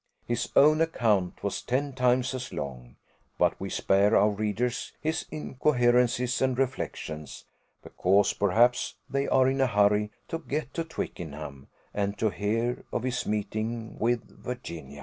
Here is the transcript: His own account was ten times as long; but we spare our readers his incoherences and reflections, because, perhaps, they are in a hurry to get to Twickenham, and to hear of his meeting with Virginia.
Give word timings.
His 0.25 0.49
own 0.55 0.81
account 0.81 1.43
was 1.43 1.61
ten 1.61 1.93
times 1.93 2.33
as 2.33 2.51
long; 2.51 2.95
but 3.37 3.59
we 3.61 3.69
spare 3.69 4.17
our 4.17 4.31
readers 4.31 4.93
his 4.99 5.27
incoherences 5.31 6.41
and 6.41 6.57
reflections, 6.57 7.45
because, 7.83 8.33
perhaps, 8.33 8.95
they 9.07 9.27
are 9.27 9.47
in 9.47 9.61
a 9.61 9.67
hurry 9.67 10.09
to 10.29 10.39
get 10.39 10.73
to 10.73 10.83
Twickenham, 10.85 11.67
and 11.93 12.17
to 12.17 12.31
hear 12.31 12.83
of 12.91 13.03
his 13.03 13.27
meeting 13.27 13.99
with 13.99 14.27
Virginia. 14.27 14.99